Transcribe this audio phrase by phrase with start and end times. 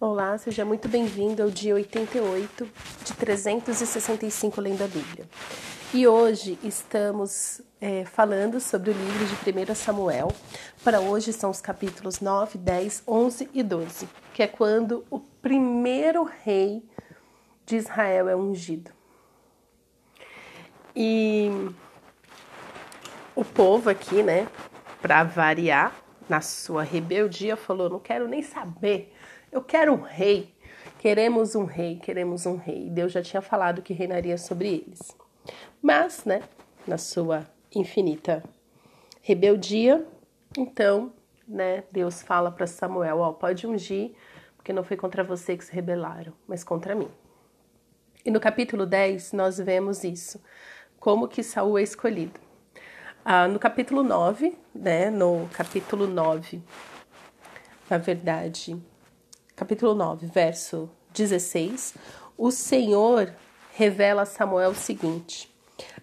[0.00, 2.68] Olá, seja muito bem-vindo ao dia 88
[3.04, 5.24] de 365 Lendo a Bíblia.
[5.94, 10.32] E hoje estamos é, falando sobre o livro de 1 Samuel.
[10.82, 16.24] Para hoje são os capítulos 9, 10, 11 e 12, que é quando o primeiro
[16.24, 16.82] rei
[17.64, 18.90] de Israel é ungido.
[20.94, 21.50] E
[23.36, 24.48] o povo aqui, né,
[25.00, 25.94] para variar,
[26.28, 29.13] na sua rebeldia, falou: Não quero nem saber,
[29.54, 30.52] eu quero um rei.
[30.98, 32.90] Queremos um rei, queremos um rei.
[32.90, 35.16] Deus já tinha falado que reinaria sobre eles.
[35.80, 36.42] Mas, né,
[36.86, 38.42] na sua infinita
[39.22, 40.04] rebeldia,
[40.58, 41.12] então,
[41.46, 44.12] né, Deus fala para Samuel: Ó, pode ungir,
[44.56, 47.08] porque não foi contra você que se rebelaram, mas contra mim.
[48.24, 50.42] E no capítulo 10 nós vemos isso,
[50.98, 52.40] como que Saul é escolhido.
[53.24, 56.60] Ah, no capítulo 9, né, no capítulo 9,
[57.88, 58.82] na verdade,
[59.56, 61.94] capítulo 9, verso 16,
[62.36, 63.32] o Senhor
[63.74, 65.48] revela a Samuel o seguinte: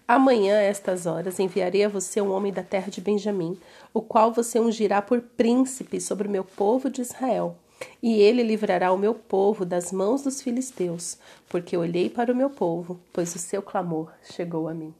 [0.08, 3.58] Amanhã, a estas horas, enviarei a você um homem da terra de Benjamim,
[3.92, 7.56] o qual você ungirá por príncipe sobre o meu povo de Israel.
[8.02, 12.48] E ele livrará o meu povo das mãos dos filisteus, porque olhei para o meu
[12.48, 14.94] povo, pois o seu clamor chegou a mim.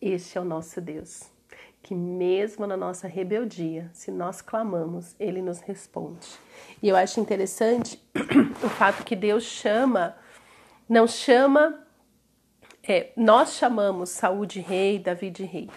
[0.00, 1.22] Este é o nosso Deus,
[1.82, 6.28] que mesmo na nossa rebeldia, se nós clamamos, ele nos responde.
[6.80, 8.00] E eu acho interessante
[8.62, 10.16] o fato que Deus chama,
[10.88, 11.84] não chama,
[12.84, 15.68] é, nós chamamos Saúl de rei, Davi de rei,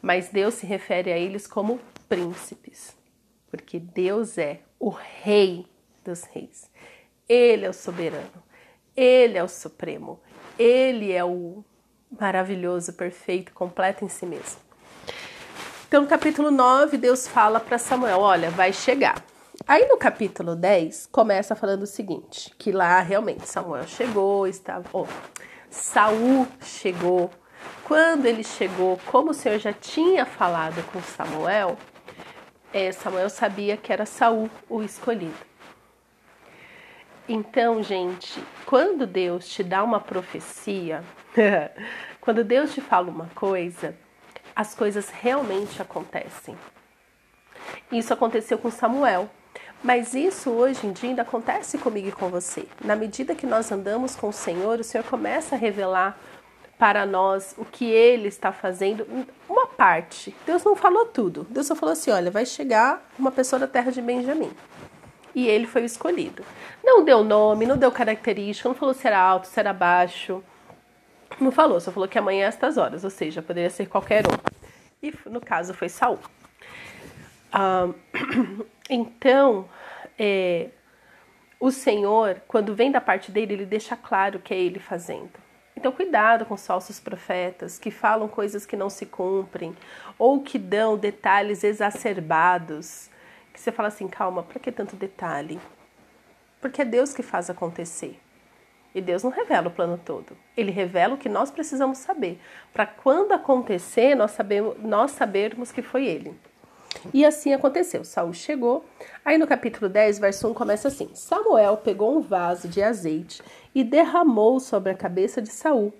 [0.00, 2.96] mas Deus se refere a eles como príncipes,
[3.50, 5.66] porque Deus é o rei
[6.02, 6.70] dos reis.
[7.28, 8.42] Ele é o soberano,
[8.96, 10.18] ele é o supremo,
[10.58, 11.62] ele é o
[12.10, 14.65] maravilhoso, perfeito, completo em si mesmo.
[15.88, 19.22] Então, no capítulo 9, Deus fala para Samuel: Olha, vai chegar.
[19.68, 24.84] Aí no capítulo 10 começa falando o seguinte: que lá realmente Samuel chegou, estava.
[24.92, 25.06] Oh,
[25.70, 27.30] Saul chegou.
[27.84, 31.78] Quando ele chegou, como o Senhor já tinha falado com Samuel,
[32.72, 35.46] é, Samuel sabia que era Saul o escolhido.
[37.28, 41.04] Então, gente, quando Deus te dá uma profecia,
[42.20, 43.96] quando Deus te fala uma coisa,
[44.56, 46.56] as coisas realmente acontecem.
[47.92, 49.28] Isso aconteceu com Samuel,
[49.84, 52.66] mas isso hoje em dia ainda acontece comigo e com você.
[52.82, 56.18] Na medida que nós andamos com o Senhor, o Senhor começa a revelar
[56.78, 59.06] para nós o que ele está fazendo,
[59.48, 60.34] uma parte.
[60.46, 61.46] Deus não falou tudo.
[61.50, 64.50] Deus só falou assim: olha, vai chegar uma pessoa da terra de Benjamim
[65.36, 66.42] e ele foi o escolhido.
[66.82, 70.42] Não deu nome, não deu característica, não falou se era alto, se era baixo.
[71.40, 74.36] Não falou, só falou que amanhã é estas horas, ou seja, poderia ser qualquer um.
[75.02, 76.18] E no caso foi Saul.
[77.52, 77.88] Ah,
[78.88, 79.68] então,
[80.18, 80.70] é,
[81.60, 85.46] o Senhor, quando vem da parte dele, ele deixa claro que é ele fazendo.
[85.76, 89.76] Então, cuidado com os falsos profetas que falam coisas que não se cumprem
[90.18, 93.10] ou que dão detalhes exacerbados
[93.56, 95.58] que você fala assim, calma, para que tanto detalhe?
[96.60, 98.20] Porque é Deus que faz acontecer.
[98.96, 100.34] E Deus não revela o plano todo.
[100.56, 102.40] Ele revela o que nós precisamos saber,
[102.72, 106.34] para quando acontecer, nós, sabemos, nós sabermos que foi ele.
[107.12, 108.04] E assim aconteceu.
[108.04, 108.86] Saul chegou.
[109.22, 113.42] Aí no capítulo 10, verso 1 começa assim: Samuel pegou um vaso de azeite
[113.74, 115.92] e derramou sobre a cabeça de Saul.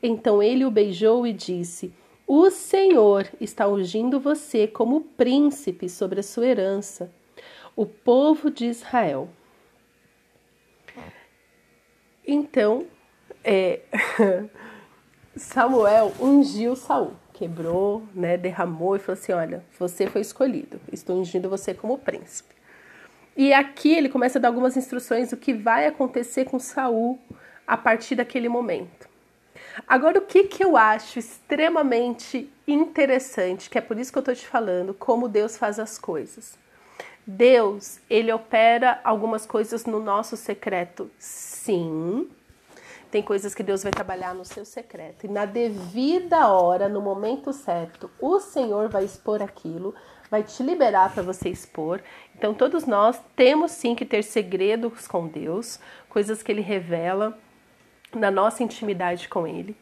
[0.00, 1.92] Então ele o beijou e disse:
[2.24, 7.10] o Senhor está ungindo você como príncipe sobre a sua herança,
[7.74, 9.28] o povo de Israel.
[12.26, 12.86] Então,
[13.42, 13.80] é,
[15.36, 21.50] Samuel ungiu Saul, quebrou, né, derramou e falou assim: Olha, você foi escolhido, estou ungindo
[21.50, 22.54] você como príncipe.
[23.36, 27.18] E aqui ele começa a dar algumas instruções do que vai acontecer com Saul
[27.66, 29.08] a partir daquele momento.
[29.88, 34.34] Agora, o que, que eu acho extremamente interessante, que é por isso que eu estou
[34.34, 36.56] te falando, como Deus faz as coisas.
[37.26, 42.28] Deus, ele opera algumas coisas no nosso secreto, sim.
[43.10, 45.24] Tem coisas que Deus vai trabalhar no seu secreto.
[45.24, 49.94] E na devida hora, no momento certo, o Senhor vai expor aquilo,
[50.30, 52.02] vai te liberar para você expor.
[52.36, 55.78] Então, todos nós temos sim que ter segredos com Deus,
[56.08, 57.38] coisas que Ele revela
[58.12, 59.76] na nossa intimidade com Ele.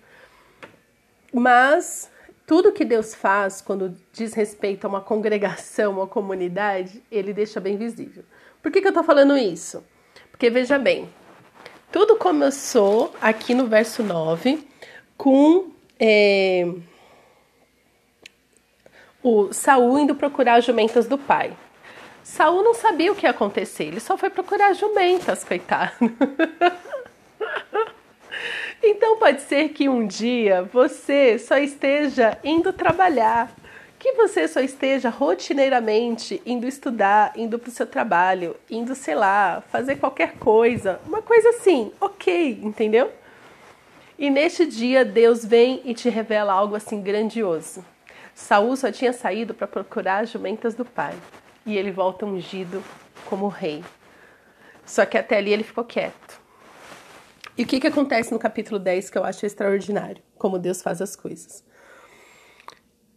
[1.33, 2.11] Mas
[2.47, 7.77] tudo que Deus faz quando diz respeito a uma congregação, uma comunidade, Ele deixa bem
[7.77, 8.25] visível.
[8.63, 9.85] Por que, que eu estou falando isso?
[10.31, 11.09] Porque veja bem,
[11.91, 14.67] tudo começou aqui no verso 9
[15.17, 16.67] com é,
[19.23, 21.57] o Saul indo procurar as jumentas do pai.
[22.25, 25.93] Saul não sabia o que ia acontecer, ele só foi procurar jumentas, coitado.
[29.03, 33.53] então pode ser que um dia você só esteja indo trabalhar,
[33.99, 39.61] que você só esteja rotineiramente indo estudar, indo para o seu trabalho, indo, sei lá,
[39.73, 43.11] fazer qualquer coisa, uma coisa assim, ok, entendeu?
[44.17, 47.85] E neste dia Deus vem e te revela algo assim grandioso.
[48.37, 51.17] Saul só tinha saído para procurar as jumentas do pai
[51.67, 52.81] e ele volta ungido
[53.25, 53.83] como rei.
[54.87, 56.42] Só que até ali ele ficou quieto.
[57.57, 60.23] E o que, que acontece no capítulo 10 que eu acho extraordinário?
[60.39, 61.63] Como Deus faz as coisas.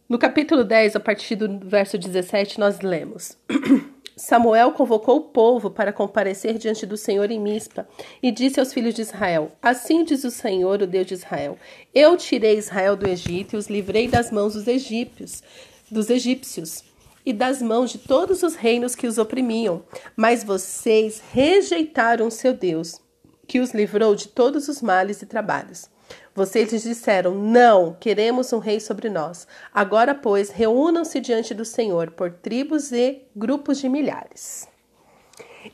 [0.08, 3.36] No capítulo 10, a partir do verso 17, nós lemos:
[4.14, 7.88] Samuel convocou o povo para comparecer diante do Senhor em Mispa
[8.22, 11.58] e disse aos filhos de Israel: Assim diz o Senhor, o Deus de Israel:
[11.94, 15.42] Eu tirei Israel do Egito e os livrei das mãos dos egípcios,
[15.90, 16.84] dos egípcios
[17.24, 19.82] e das mãos de todos os reinos que os oprimiam.
[20.14, 23.00] Mas vocês rejeitaram seu Deus,
[23.46, 25.88] que os livrou de todos os males e trabalhos.
[26.34, 29.46] Vocês lhes disseram: Não, queremos um rei sobre nós.
[29.72, 34.68] Agora, pois, reúnam-se diante do Senhor por tribos e grupos de milhares.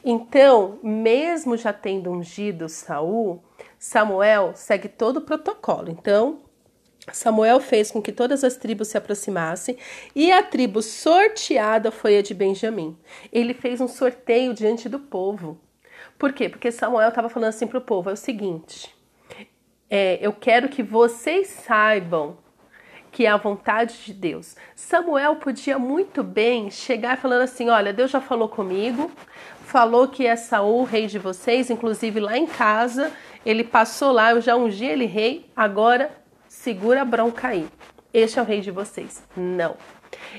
[0.05, 3.43] Então, mesmo já tendo ungido Saul,
[3.79, 5.91] Samuel segue todo o protocolo.
[5.91, 6.41] Então,
[7.13, 9.77] Samuel fez com que todas as tribos se aproximassem
[10.15, 12.97] e a tribo sorteada foi a de Benjamim.
[13.33, 15.59] Ele fez um sorteio diante do povo.
[16.23, 16.49] Por quê?
[16.49, 18.95] Porque Samuel estava falando assim para o povo: é o seguinte,
[19.91, 22.39] é, eu quero que vocês saibam
[23.11, 24.55] que é a vontade de Deus.
[24.77, 29.11] Samuel podia muito bem chegar falando assim: olha, Deus já falou comigo,
[29.67, 33.11] falou que é Saul, rei de vocês, inclusive lá em casa,
[33.45, 36.09] ele passou lá, eu já ungi ele rei, agora
[36.47, 37.67] segura a bronca aí.
[38.15, 39.25] Este é o rei de vocês.
[39.37, 39.77] Não.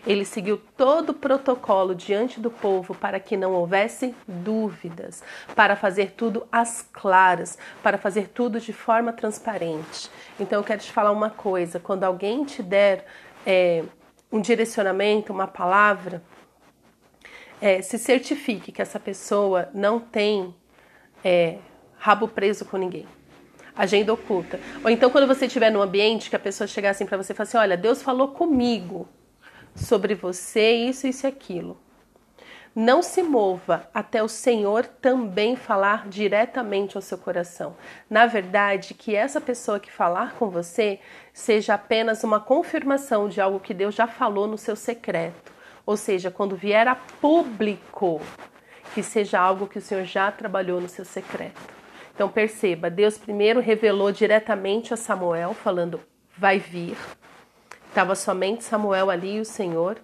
[0.05, 5.23] Ele seguiu todo o protocolo diante do povo para que não houvesse dúvidas,
[5.55, 10.09] para fazer tudo às claras, para fazer tudo de forma transparente.
[10.39, 13.05] Então eu quero te falar uma coisa: quando alguém te der
[13.45, 13.83] é,
[14.31, 16.23] um direcionamento, uma palavra,
[17.61, 20.53] é, se certifique que essa pessoa não tem
[21.23, 21.57] é,
[21.97, 23.07] rabo preso com ninguém
[23.75, 24.59] agenda oculta.
[24.83, 27.35] Ou então quando você estiver num ambiente que a pessoa chegar assim para você e
[27.35, 29.07] falar assim, olha, Deus falou comigo
[29.75, 31.77] sobre você, isso, isso e aquilo.
[32.75, 37.75] Não se mova até o Senhor também falar diretamente ao seu coração.
[38.09, 40.99] Na verdade, que essa pessoa que falar com você
[41.31, 45.51] seja apenas uma confirmação de algo que Deus já falou no seu secreto.
[45.85, 48.19] Ou seja, quando vier a público,
[48.95, 51.61] que seja algo que o Senhor já trabalhou no seu secreto.
[52.15, 55.99] Então perceba, Deus primeiro revelou diretamente a Samuel, falando:
[56.35, 56.97] vai vir.
[57.93, 59.97] Estava somente Samuel ali e o Senhor.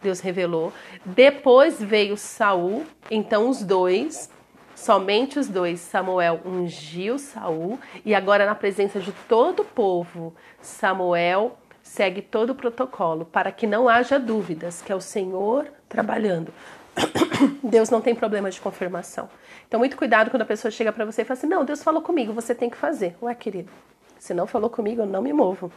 [0.00, 0.72] Deus revelou.
[1.04, 4.30] Depois veio Saul, então os dois,
[4.74, 11.58] somente os dois, Samuel ungiu Saul e agora na presença de todo o povo, Samuel
[11.82, 16.50] segue todo o protocolo para que não haja dúvidas que é o Senhor trabalhando.
[17.62, 19.28] Deus não tem problema de confirmação.
[19.68, 22.00] Então, muito cuidado quando a pessoa chega para você e fala assim: Não, Deus falou
[22.00, 23.14] comigo, você tem que fazer.
[23.20, 23.70] Ué, querido,
[24.18, 25.70] se não falou comigo, eu não me movo.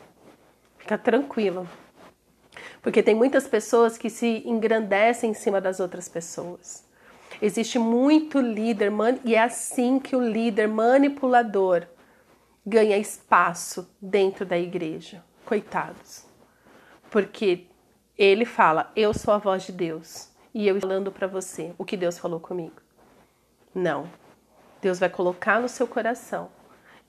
[0.87, 1.67] Fica tranquilo.
[2.81, 6.87] Porque tem muitas pessoas que se engrandecem em cima das outras pessoas.
[7.41, 8.89] Existe muito líder,
[9.25, 11.85] e é assim que o líder manipulador
[12.65, 15.21] ganha espaço dentro da igreja.
[15.43, 16.23] Coitados.
[17.11, 17.67] Porque
[18.17, 21.97] ele fala: Eu sou a voz de Deus e eu falando para você o que
[21.97, 22.81] Deus falou comigo.
[23.75, 24.09] Não.
[24.81, 26.49] Deus vai colocar no seu coração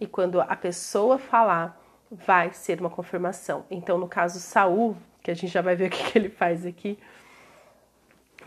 [0.01, 1.81] e quando a pessoa falar,
[2.11, 3.65] vai ser uma confirmação.
[3.71, 6.99] Então, no caso Saul, que a gente já vai ver o que, ele faz aqui,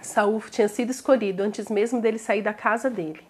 [0.01, 3.25] Saul tinha sido escolhido antes mesmo dele sair da casa dele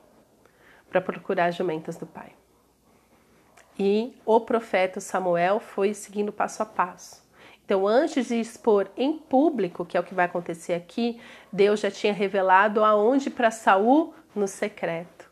[0.89, 2.31] para procurar as jumentas do pai.
[3.77, 7.21] E o profeta Samuel foi seguindo passo a passo.
[7.63, 11.21] Então, antes de expor em público, que é o que vai acontecer aqui,
[11.51, 15.29] Deus já tinha revelado aonde para Saul no secreto,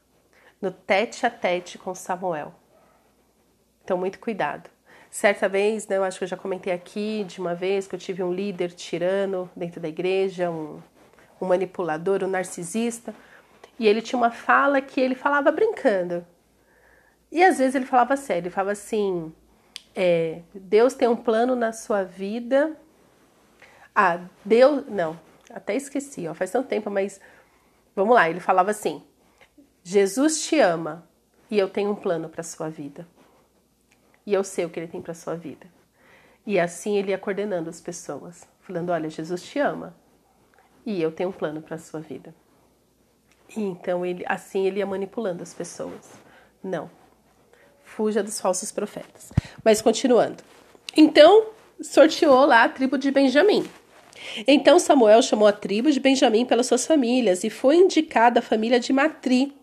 [0.61, 2.53] no tete a tete com Samuel.
[3.83, 4.69] Então, muito cuidado.
[5.11, 7.99] Certa vez, né, eu acho que eu já comentei aqui de uma vez que eu
[7.99, 10.79] tive um líder tirano dentro da igreja, um,
[11.41, 13.13] um manipulador, um narcisista,
[13.79, 16.25] e ele tinha uma fala que ele falava brincando.
[17.31, 19.33] E às vezes ele falava sério, ele falava assim:
[19.95, 22.75] é, Deus tem um plano na sua vida.
[23.95, 24.85] Ah, Deus.
[24.87, 27.19] Não, até esqueci, ó, faz tanto tempo, mas
[27.95, 28.29] vamos lá.
[28.29, 29.03] Ele falava assim:
[29.83, 31.07] Jesus te ama
[31.49, 33.07] e eu tenho um plano para sua vida.
[34.29, 35.65] E eu sei o que ele tem para sua vida.
[36.45, 39.95] E assim ele ia coordenando as pessoas, falando: Olha, Jesus te ama
[40.85, 42.31] e eu tenho um plano para sua vida.
[43.57, 46.11] E então ele assim ele ia manipulando as pessoas.
[46.63, 46.91] Não.
[47.83, 49.33] Fuja dos falsos profetas.
[49.65, 50.43] Mas continuando.
[50.95, 51.47] Então,
[51.81, 53.67] sorteou lá a tribo de Benjamim.
[54.45, 58.79] Então Samuel chamou a tribo de Benjamim pelas suas famílias e foi indicada a família
[58.79, 59.58] de Matri.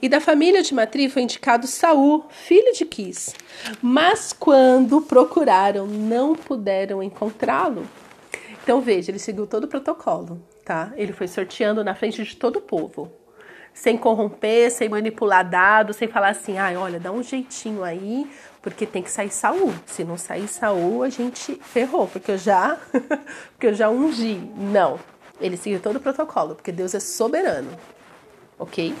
[0.00, 3.34] E da família de Matri foi indicado Saul, filho de Quis.
[3.82, 7.86] Mas quando procuraram, não puderam encontrá-lo.
[8.62, 10.92] Então veja, ele seguiu todo o protocolo, tá?
[10.96, 13.12] Ele foi sorteando na frente de todo o povo
[13.76, 18.26] sem corromper, sem manipular dados, sem falar assim, ah, olha, dá um jeitinho aí,
[18.62, 19.72] porque tem que sair Saul.
[19.84, 22.78] Se não sair Saul, a gente ferrou, porque eu já,
[23.52, 24.40] porque eu já ungi.
[24.56, 24.98] Não.
[25.38, 27.70] Ele seguiu todo o protocolo, porque Deus é soberano.
[28.58, 28.94] OK?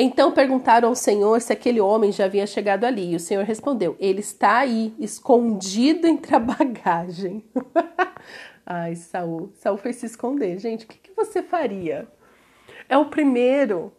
[0.00, 3.12] Então perguntaram ao Senhor se aquele homem já havia chegado ali.
[3.12, 7.44] E o Senhor respondeu: Ele está aí, escondido entre a bagagem.
[8.64, 9.50] Ai, Saul.
[9.56, 10.58] Saul foi se esconder.
[10.58, 12.06] Gente, o que, que você faria?
[12.88, 13.92] é o primeiro.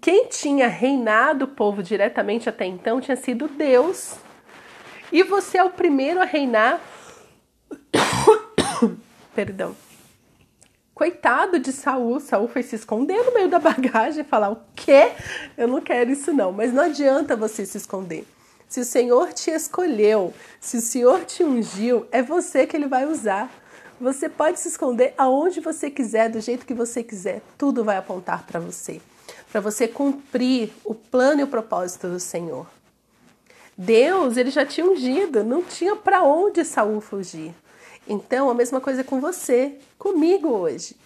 [0.00, 4.16] Quem tinha reinado o povo diretamente até então tinha sido Deus.
[5.12, 6.80] E você é o primeiro a reinar.
[9.34, 9.76] Perdão.
[10.96, 15.12] Coitado de Saul, Saul foi se esconder no meio da bagagem e falar: "O quê?
[15.54, 16.50] Eu não quero isso não".
[16.52, 18.26] Mas não adianta você se esconder.
[18.66, 23.04] Se o Senhor te escolheu, se o Senhor te ungiu, é você que ele vai
[23.04, 23.52] usar.
[24.00, 27.42] Você pode se esconder aonde você quiser, do jeito que você quiser.
[27.58, 28.98] Tudo vai apontar para você,
[29.52, 32.66] para você cumprir o plano e o propósito do Senhor.
[33.76, 37.54] Deus, ele já tinha ungido, não tinha para onde Saul fugir.
[38.08, 40.96] Então, a mesma coisa com você, comigo hoje.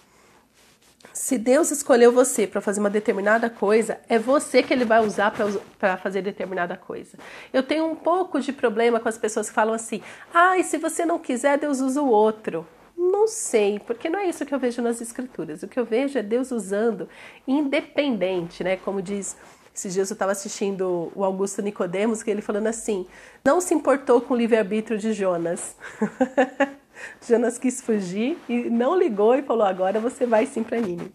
[1.12, 5.32] Se Deus escolheu você para fazer uma determinada coisa, é você que ele vai usar
[5.78, 7.18] para fazer determinada coisa.
[7.52, 10.02] Eu tenho um pouco de problema com as pessoas que falam assim:
[10.32, 12.66] ah, e se você não quiser, Deus usa o outro.
[12.96, 15.62] Não sei, porque não é isso que eu vejo nas escrituras.
[15.62, 17.08] O que eu vejo é Deus usando
[17.46, 18.76] independente, né?
[18.76, 19.36] Como diz,
[19.74, 23.06] esses dias eu estava assistindo o Augusto Nicodemos, que ele falando assim:
[23.44, 25.76] não se importou com o livre-arbítrio de Jonas.
[27.26, 31.12] Jonas quis fugir e não ligou e falou: agora você vai sim para Nínive.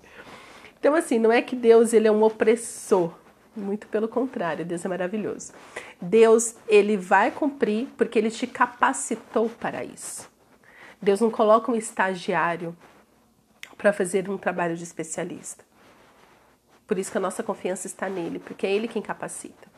[0.80, 3.12] Então, assim, não é que Deus ele é um opressor,
[3.56, 5.54] muito pelo contrário, Deus é maravilhoso.
[6.00, 10.30] Deus, ele vai cumprir porque ele te capacitou para isso.
[11.02, 12.76] Deus não coloca um estagiário
[13.78, 15.64] para fazer um trabalho de especialista.
[16.88, 19.75] Por isso que a nossa confiança está nele, porque é ele quem capacita.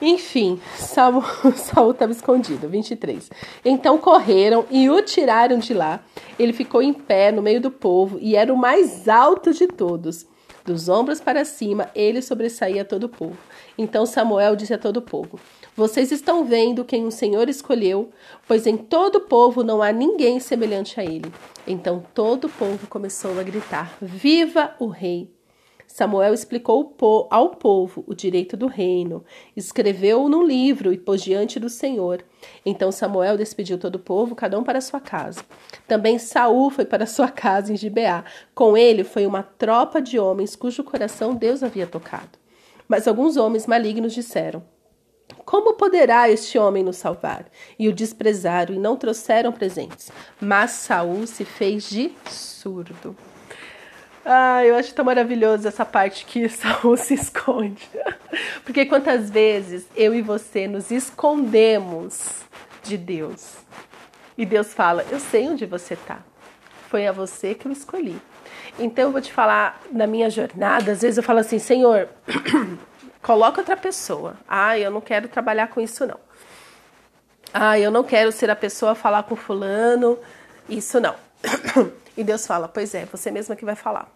[0.00, 1.22] Enfim, Saul
[1.92, 2.68] estava escondido.
[2.68, 3.30] 23.
[3.64, 6.00] Então correram e o tiraram de lá.
[6.38, 10.26] Ele ficou em pé no meio do povo e era o mais alto de todos.
[10.64, 13.36] Dos ombros para cima, ele sobressaía todo o povo.
[13.76, 15.40] Então Samuel disse a todo o povo:
[15.76, 18.10] vocês estão vendo quem o Senhor escolheu,
[18.46, 21.32] pois em todo o povo não há ninguém semelhante a ele.
[21.66, 25.39] Então todo o povo começou a gritar: Viva o rei!
[25.92, 26.96] Samuel explicou
[27.30, 29.24] ao povo o direito do reino,
[29.56, 32.24] escreveu-o num livro e pôs diante do Senhor.
[32.64, 35.44] Então Samuel despediu todo o povo, cada um para sua casa.
[35.88, 38.24] Também Saul foi para sua casa em Gibeá.
[38.54, 42.38] Com ele foi uma tropa de homens cujo coração Deus havia tocado.
[42.86, 44.62] Mas alguns homens malignos disseram:
[45.44, 47.46] como poderá este homem nos salvar?
[47.76, 50.12] E o desprezaram e não trouxeram presentes.
[50.40, 53.16] Mas Saul se fez de surdo.
[54.24, 57.88] Ah, eu acho tão maravilhoso essa parte que Saul se esconde.
[58.64, 62.42] Porque quantas vezes eu e você nos escondemos
[62.82, 63.54] de Deus.
[64.36, 66.18] E Deus fala: Eu sei onde você está.
[66.88, 68.20] Foi a você que eu escolhi.
[68.78, 72.08] Então eu vou te falar na minha jornada, às vezes eu falo assim, Senhor,
[73.22, 74.36] Coloca outra pessoa.
[74.48, 76.18] Ah, eu não quero trabalhar com isso não.
[77.52, 80.18] Ah, eu não quero ser a pessoa a falar com fulano.
[80.68, 81.14] Isso não.
[82.16, 84.10] E Deus fala: Pois é, você mesma que vai falar.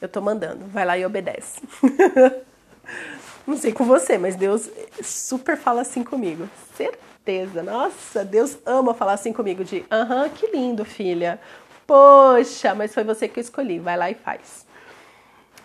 [0.00, 0.66] Eu tô mandando.
[0.66, 1.62] Vai lá e obedece.
[3.46, 4.68] não sei com você, mas Deus
[5.02, 6.48] super fala assim comigo.
[6.76, 7.62] Certeza.
[7.62, 11.40] Nossa, Deus ama falar assim comigo de, aham, que lindo, filha.
[11.86, 13.78] Poxa, mas foi você que eu escolhi.
[13.78, 14.66] Vai lá e faz.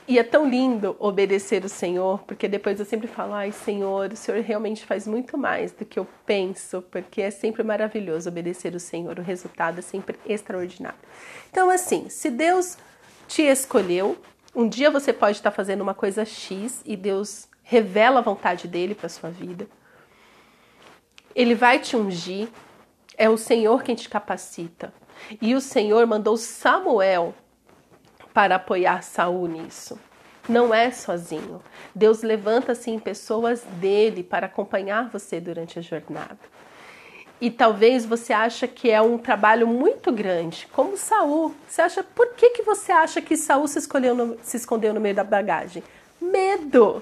[0.07, 4.15] E é tão lindo obedecer o Senhor, porque depois eu sempre falo, ai Senhor, o
[4.15, 8.79] Senhor realmente faz muito mais do que eu penso, porque é sempre maravilhoso obedecer o
[8.79, 10.97] Senhor, o resultado é sempre extraordinário.
[11.51, 12.77] Então, assim, se Deus
[13.27, 14.17] te escolheu,
[14.55, 18.95] um dia você pode estar fazendo uma coisa X e Deus revela a vontade dele
[18.95, 19.67] para sua vida.
[21.35, 22.47] Ele vai te ungir,
[23.17, 24.93] é o Senhor quem te capacita.
[25.41, 27.35] E o Senhor mandou Samuel
[28.37, 29.99] para apoiar Saul nisso.
[30.47, 31.59] Não é sozinho.
[31.95, 36.37] Deus levanta assim pessoas dele para acompanhar você durante a jornada.
[37.41, 41.55] E talvez você acha que é um trabalho muito grande, como Saul.
[41.67, 43.79] Você acha por que, que você acha que Saul se,
[44.13, 45.81] no, se escondeu no meio da bagagem?
[46.21, 47.01] Medo.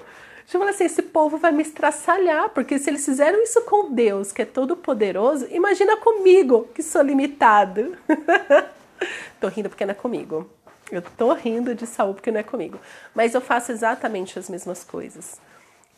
[0.50, 4.32] Eu falei assim, esse povo vai me estraçalhar, porque se eles fizeram isso com Deus,
[4.32, 7.94] que é todo poderoso, imagina comigo, que sou limitado.
[9.38, 10.55] tô rindo porque não é comigo.
[10.90, 12.78] Eu tô rindo de Saul porque não é comigo.
[13.14, 15.40] Mas eu faço exatamente as mesmas coisas.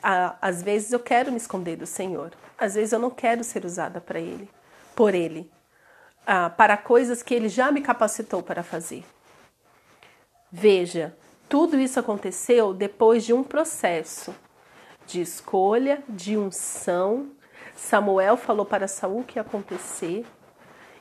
[0.02, 2.32] Às vezes eu quero me esconder do Senhor.
[2.56, 4.48] Às vezes eu não quero ser usada para Ele,
[4.94, 5.50] por Ele,
[6.56, 9.04] para coisas que Ele já me capacitou para fazer.
[10.50, 11.16] Veja,
[11.48, 14.34] tudo isso aconteceu depois de um processo
[15.06, 17.30] de escolha, de unção.
[17.76, 20.26] Samuel falou para Saul o que ia acontecer,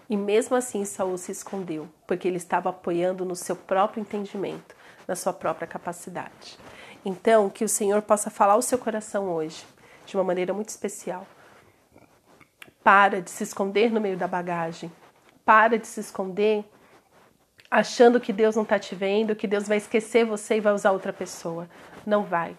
[0.09, 4.75] e mesmo assim Saul se escondeu, porque ele estava apoiando no seu próprio entendimento,
[5.07, 6.57] na sua própria capacidade.
[7.03, 9.65] Então, que o Senhor possa falar o seu coração hoje,
[10.05, 11.25] de uma maneira muito especial.
[12.83, 14.91] Para de se esconder no meio da bagagem.
[15.43, 16.65] Para de se esconder
[17.69, 20.91] achando que Deus não está te vendo, que Deus vai esquecer você e vai usar
[20.91, 21.69] outra pessoa.
[22.05, 22.55] Não vai.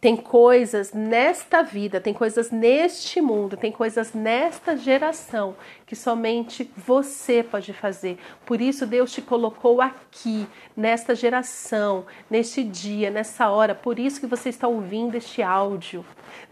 [0.00, 7.42] Tem coisas nesta vida, tem coisas neste mundo, tem coisas nesta geração que somente você
[7.42, 8.18] pode fazer.
[8.44, 13.74] Por isso Deus te colocou aqui, nesta geração, neste dia, nessa hora.
[13.74, 16.04] Por isso que você está ouvindo este áudio.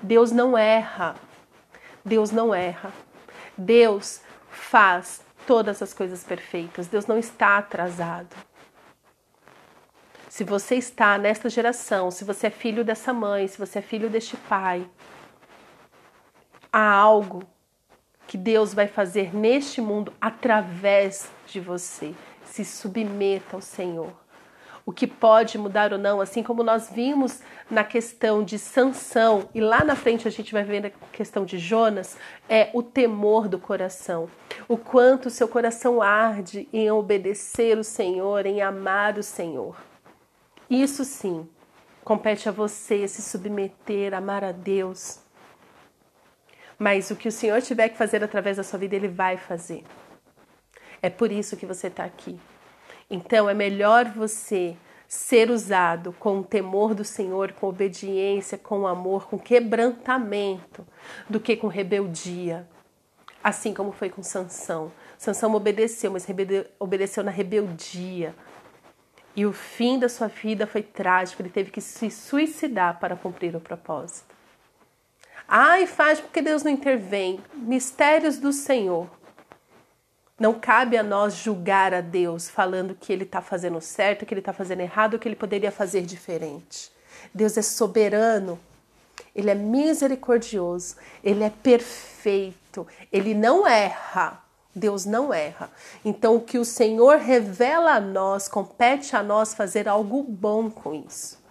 [0.02, 1.14] Deus não erra.
[2.02, 2.92] Deus não erra.
[3.56, 6.86] Deus faz todas as coisas perfeitas.
[6.86, 8.34] Deus não está atrasado.
[10.34, 14.10] Se você está nesta geração, se você é filho dessa mãe, se você é filho
[14.10, 14.84] deste pai,
[16.72, 17.44] há algo
[18.26, 22.12] que Deus vai fazer neste mundo através de você.
[22.44, 24.12] Se submeta ao Senhor
[24.84, 29.60] o que pode mudar ou não, assim como nós vimos na questão de Sansão e
[29.60, 33.60] lá na frente a gente vai ver na questão de Jonas, é o temor do
[33.60, 34.28] coração.
[34.66, 39.93] O quanto o seu coração arde em obedecer o Senhor, em amar o Senhor.
[40.68, 41.48] Isso sim,
[42.02, 45.20] compete a você se submeter, amar a Deus.
[46.78, 49.84] Mas o que o Senhor tiver que fazer através da sua vida, Ele vai fazer.
[51.00, 52.38] É por isso que você está aqui.
[53.10, 59.28] Então é melhor você ser usado com o temor do Senhor, com obediência, com amor,
[59.28, 60.84] com quebrantamento,
[61.28, 62.66] do que com rebeldia.
[63.42, 64.90] Assim como foi com Sansão.
[65.18, 66.26] Sansão obedeceu, mas
[66.80, 68.34] obedeceu na rebeldia.
[69.36, 73.54] E o fim da sua vida foi trágico, ele teve que se suicidar para cumprir
[73.56, 74.34] o propósito.
[75.46, 77.40] Ai, faz porque Deus não intervém.
[77.54, 79.08] Mistérios do Senhor.
[80.38, 84.40] Não cabe a nós julgar a Deus falando que ele está fazendo certo, que ele
[84.40, 86.90] está fazendo errado, que ele poderia fazer diferente.
[87.32, 88.58] Deus é soberano,
[89.34, 94.43] ele é misericordioso, ele é perfeito, ele não erra.
[94.74, 95.70] Deus não erra.
[96.04, 100.94] Então, o que o Senhor revela a nós, compete a nós fazer algo bom com
[100.94, 101.42] isso.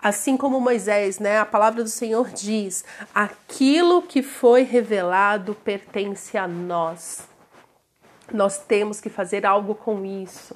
[0.00, 1.38] Assim como Moisés, né?
[1.38, 7.26] A palavra do Senhor diz: aquilo que foi revelado pertence a nós.
[8.32, 10.54] Nós temos que fazer algo com isso.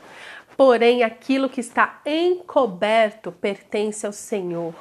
[0.56, 4.74] Porém, aquilo que está encoberto pertence ao Senhor.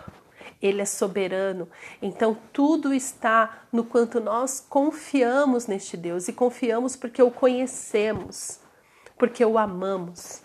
[0.61, 1.69] Ele é soberano.
[2.01, 8.59] Então, tudo está no quanto nós confiamos neste Deus e confiamos porque o conhecemos,
[9.17, 10.41] porque o amamos.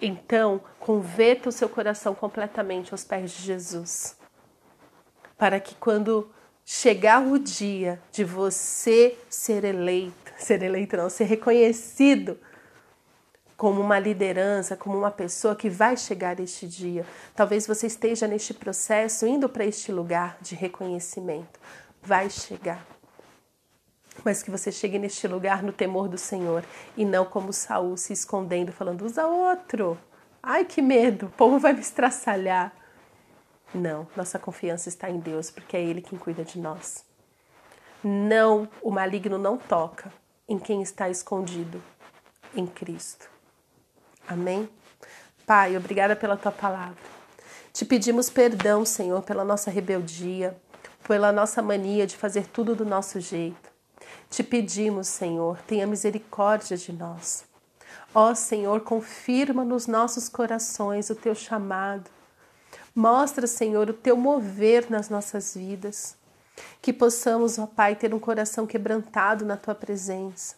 [0.00, 4.18] Então, converta o seu coração completamente aos pés de Jesus,
[5.38, 6.30] para que quando
[6.64, 12.38] chegar o dia de você ser eleito, ser eleito não, ser reconhecido
[13.56, 17.06] como uma liderança, como uma pessoa que vai chegar este dia.
[17.34, 21.60] Talvez você esteja neste processo indo para este lugar de reconhecimento.
[22.02, 22.84] Vai chegar.
[24.24, 26.64] Mas que você chegue neste lugar no temor do Senhor
[26.96, 29.98] e não como Saul se escondendo, falando: usa outro.
[30.42, 32.72] Ai, que medo, o povo vai me estraçalhar.
[33.74, 37.04] Não, nossa confiança está em Deus, porque é Ele quem cuida de nós.
[38.04, 40.12] Não, o maligno não toca
[40.46, 41.82] em quem está escondido
[42.54, 43.33] em Cristo.
[44.26, 44.68] Amém?
[45.46, 46.96] Pai, obrigada pela tua palavra.
[47.72, 50.56] Te pedimos perdão, Senhor, pela nossa rebeldia,
[51.06, 53.72] pela nossa mania de fazer tudo do nosso jeito.
[54.30, 57.44] Te pedimos, Senhor, tenha misericórdia de nós.
[58.14, 62.10] Ó Senhor, confirma nos nossos corações o teu chamado.
[62.94, 66.16] Mostra, Senhor, o teu mover nas nossas vidas.
[66.80, 70.54] Que possamos, ó Pai, ter um coração quebrantado na tua presença.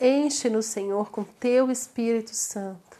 [0.00, 2.98] Enche-nos, Senhor, com teu Espírito Santo.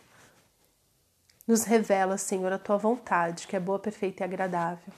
[1.47, 4.93] Nos revela, Senhor, a tua vontade, que é boa, perfeita e agradável.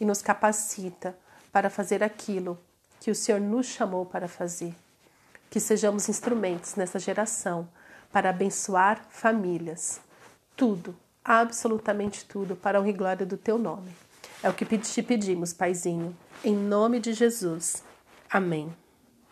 [0.00, 1.16] E nos capacita
[1.52, 2.58] para fazer aquilo
[3.00, 4.74] que o Senhor nos chamou para fazer.
[5.48, 7.68] Que sejamos instrumentos nessa geração
[8.12, 10.00] para abençoar famílias.
[10.56, 13.94] Tudo, absolutamente tudo, para a honra e glória do teu nome.
[14.42, 17.82] É o que te pedimos, Paizinho, em nome de Jesus.
[18.28, 18.81] Amém.